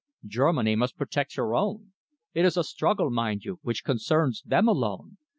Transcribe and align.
Germany 0.25 0.75
must 0.75 0.97
protect 0.97 1.35
her 1.35 1.53
own. 1.53 1.93
It 2.33 2.43
is 2.43 2.57
a 2.57 2.63
struggle, 2.63 3.11
mind 3.11 3.45
you, 3.45 3.59
which 3.61 3.83
concerns 3.83 4.41
them 4.43 4.67
alone. 4.67 5.17